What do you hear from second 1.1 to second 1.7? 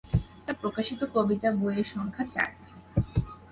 কবিতার